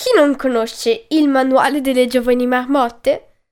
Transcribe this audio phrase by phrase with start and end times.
[0.00, 3.42] Chi non conosce il manuale delle giovani marmotte?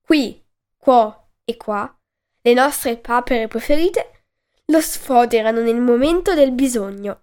[0.00, 0.44] Qui,
[0.76, 1.96] qua e qua,
[2.40, 4.24] le nostre papere preferite
[4.64, 7.22] lo sfoderano nel momento del bisogno.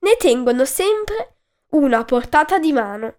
[0.00, 1.36] Ne tengono sempre
[1.68, 3.18] una a portata di mano.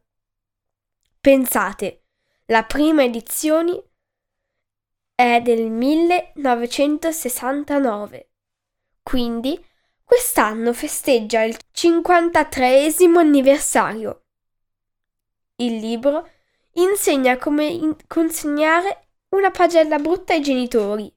[1.22, 2.02] Pensate,
[2.48, 3.82] la prima edizione
[5.16, 8.30] è del 1969,
[9.04, 9.66] quindi
[10.08, 14.24] quest'anno festeggia il 53 anniversario.
[15.58, 16.30] Il libro
[16.76, 21.14] insegna come in- consegnare una pagella brutta ai genitori,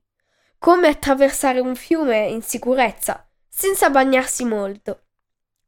[0.58, 5.04] come attraversare un fiume in sicurezza, senza bagnarsi molto,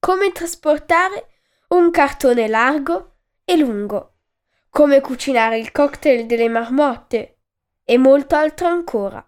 [0.01, 1.29] come trasportare
[1.69, 4.17] un cartone largo e lungo,
[4.69, 7.39] come cucinare il cocktail delle marmotte
[7.85, 9.25] e molto altro ancora.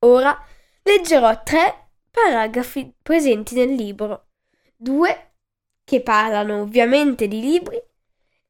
[0.00, 0.44] Ora
[0.82, 1.87] leggerò tre
[2.24, 4.28] paragrafi presenti nel libro,
[4.76, 5.34] due
[5.84, 7.80] che parlano ovviamente di libri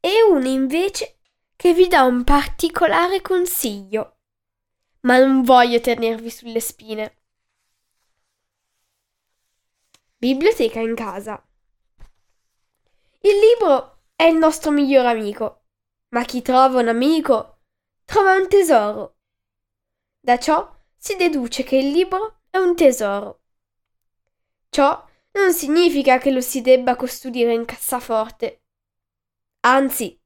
[0.01, 1.19] e uno invece
[1.55, 4.17] che vi dà un particolare consiglio.
[5.01, 7.17] Ma non voglio tenervi sulle spine.
[10.17, 11.41] Biblioteca in casa.
[13.21, 15.67] Il libro è il nostro miglior amico,
[16.09, 17.59] ma chi trova un amico
[18.05, 19.17] trova un tesoro.
[20.19, 23.38] Da ciò si deduce che il libro è un tesoro.
[24.71, 28.63] Ciò non significa che lo si debba custodire in cassaforte.
[29.61, 30.19] Anzi,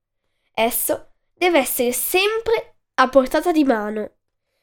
[0.53, 4.11] esso deve essere sempre a portata di mano,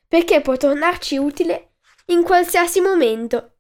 [0.07, 1.73] perché può tornarci utile
[2.05, 3.57] in qualsiasi momento.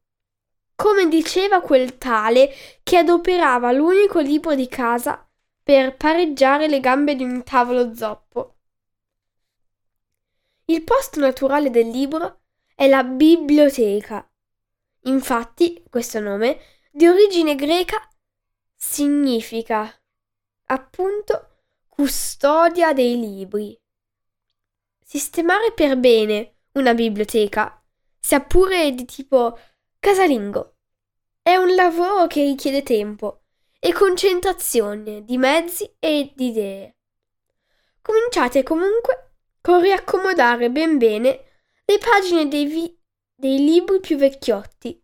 [0.75, 2.53] Come diceva quel tale
[2.83, 5.27] che adoperava l'unico libro di casa
[5.61, 8.55] per pareggiare le gambe di un tavolo zoppo.
[10.65, 12.41] Il posto naturale del libro
[12.75, 14.28] è la biblioteca.
[15.03, 16.59] Infatti, questo nome,
[16.91, 17.97] di origine greca,
[18.75, 19.93] significa
[20.65, 23.79] appunto custodia dei libri.
[25.01, 27.83] Sistemare per bene una biblioteca,
[28.19, 29.57] sia pure di tipo
[29.99, 30.77] casalingo,
[31.41, 33.43] è un lavoro che richiede tempo
[33.79, 36.97] e concentrazione di mezzi e di idee.
[38.01, 41.43] Cominciate comunque con riaccomodare ben bene
[41.85, 42.98] le pagine dei, vi-
[43.39, 45.01] dei libri più vecchiotti.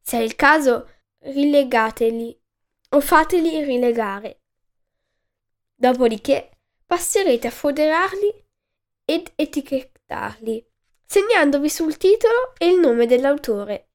[0.00, 0.88] Se è il caso,
[1.18, 2.40] rilegateli
[2.90, 4.40] o fateli rilegare.
[5.74, 6.52] Dopodiché
[6.86, 8.32] passerete a foderarli
[9.04, 10.66] ed etichettarli,
[11.04, 13.90] segnandovi sul titolo e il nome dell'autore.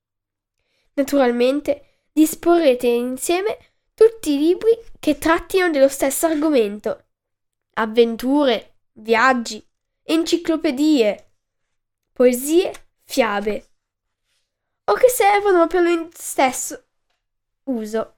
[0.94, 3.58] Naturalmente disporrete insieme
[3.96, 7.06] tutti i libri che trattino dello stesso argomento.
[7.74, 9.66] Avventure, viaggi,
[10.03, 11.31] enciclopedie,
[12.13, 12.72] poesie,
[13.02, 13.69] fiabe.
[14.91, 16.84] O che servono per lo stesso
[17.63, 18.18] uso.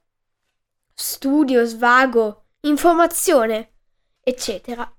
[0.92, 3.74] Studio, svago, informazione,
[4.20, 4.92] eccetera.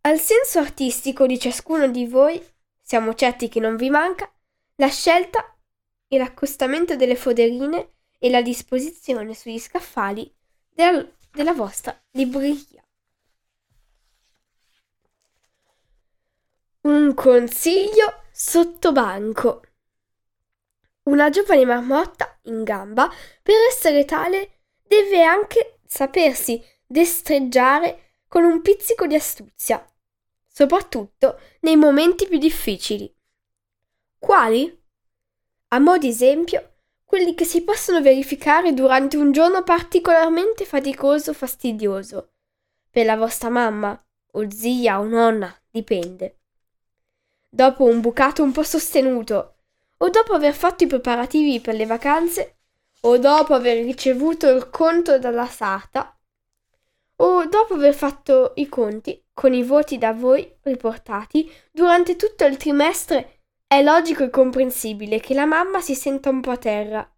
[0.00, 2.42] Al senso artistico di ciascuno di voi,
[2.80, 4.32] siamo certi che non vi manca,
[4.76, 5.54] la scelta
[6.08, 10.34] e l'accostamento delle foderine e la disposizione sugli scaffali
[10.70, 12.82] della, della vostra libreria.
[16.82, 19.62] Un consiglio sotto banco.
[21.04, 23.08] Una giovane marmotta in gamba,
[23.40, 29.86] per essere tale, deve anche sapersi destreggiare con un pizzico di astuzia,
[30.48, 33.08] soprattutto nei momenti più difficili.
[34.18, 34.82] Quali?
[35.68, 41.34] A mo' di esempio, quelli che si possono verificare durante un giorno particolarmente faticoso o
[41.34, 42.32] fastidioso,
[42.90, 43.96] per la vostra mamma,
[44.32, 46.38] o zia o nonna, dipende
[47.54, 49.54] dopo un bucato un po' sostenuto
[49.98, 52.56] o dopo aver fatto i preparativi per le vacanze
[53.02, 56.18] o dopo aver ricevuto il conto dalla sarta,
[57.16, 62.56] o dopo aver fatto i conti con i voti da voi riportati durante tutto il
[62.56, 67.08] trimestre, è logico e comprensibile che la mamma si senta un po' a terra.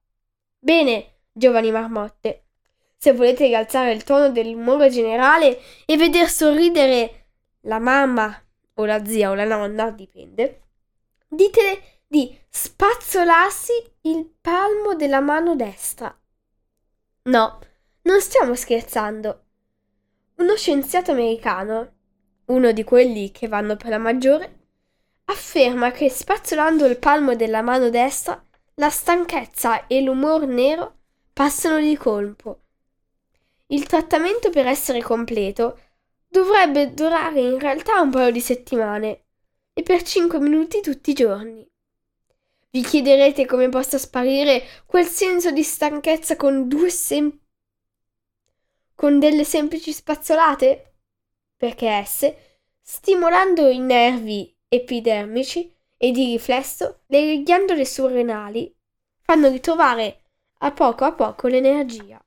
[0.59, 2.47] Bene, giovani marmotte,
[2.99, 7.29] se volete rialzare il tono dell'umore generale e veder sorridere
[7.61, 8.46] la mamma
[8.77, 10.63] o la zia o la nonna, dipende,
[11.29, 16.17] ditele di spazzolarsi il palmo della mano destra.
[17.25, 17.59] No,
[18.03, 19.45] non stiamo scherzando.
[20.37, 21.95] Uno scienziato americano,
[22.47, 24.59] uno di quelli che vanno per la maggiore,
[25.25, 28.41] afferma che spazzolando il palmo della mano destra
[28.75, 30.99] la stanchezza e l'umor nero
[31.33, 32.61] passano di colpo.
[33.69, 35.81] Il trattamento per essere completo
[36.29, 39.25] dovrebbe durare in realtà un paio di settimane
[39.73, 41.69] e per 5 minuti tutti i giorni.
[42.71, 47.39] Vi chiederete come possa sparire quel senso di stanchezza con due sem-
[48.95, 50.95] con delle semplici spazzolate?
[51.57, 58.75] Perché esse, stimolando i nervi epidermici e di riflesso, le ghiandole surrenali
[59.23, 60.23] fanno ritrovare
[60.59, 62.26] a poco a poco l'energia.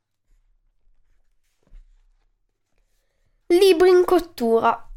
[3.52, 4.88] Libri in cottura.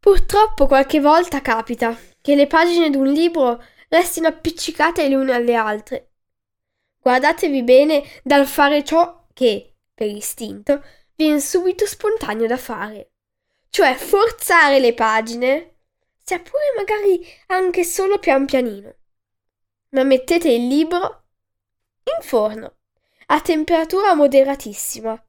[0.00, 5.54] Purtroppo qualche volta capita che le pagine di un libro restino appiccicate le une alle
[5.54, 6.12] altre.
[6.98, 10.82] Guardatevi bene dal fare ciò che, per istinto,
[11.16, 13.10] viene subito spontaneo da fare,
[13.68, 15.80] cioè forzare le pagine,
[16.24, 18.94] sia pure magari anche solo pian pianino.
[19.90, 21.24] Ma mettete il libro
[22.04, 22.76] in forno,
[23.26, 25.22] a temperatura moderatissima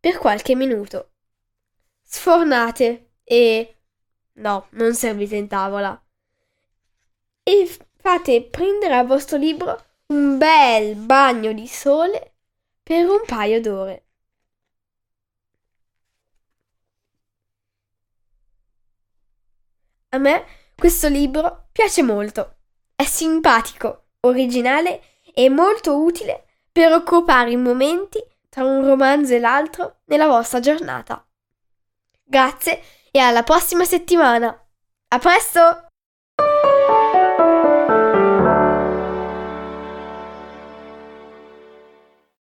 [0.00, 1.12] per qualche minuto.
[2.02, 3.76] Sfornate e...
[4.34, 6.02] no, non servite in tavola.
[7.42, 12.34] E fate prendere al vostro libro un bel bagno di sole
[12.82, 14.04] per un paio d'ore.
[20.12, 20.44] A me
[20.74, 22.56] questo libro piace molto.
[22.96, 25.02] È simpatico, originale
[25.32, 28.18] e molto utile per occupare i momenti
[28.50, 31.24] tra un romanzo e l'altro nella vostra giornata.
[32.22, 34.48] Grazie e alla prossima settimana.
[35.08, 35.86] A presto!